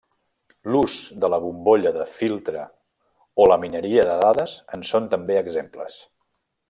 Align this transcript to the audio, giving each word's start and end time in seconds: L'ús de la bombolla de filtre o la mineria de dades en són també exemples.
L'ús 0.75 0.93
de 1.23 1.29
la 1.33 1.37
bombolla 1.43 1.91
de 1.97 2.07
filtre 2.15 2.63
o 3.43 3.47
la 3.53 3.59
mineria 3.67 4.07
de 4.13 4.17
dades 4.25 4.57
en 4.79 4.87
són 4.93 5.11
també 5.13 5.39
exemples. 5.43 6.01